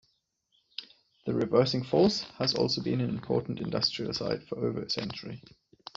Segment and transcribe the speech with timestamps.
[1.27, 5.43] The Reversing Falls has also been an important industrial site for over a century.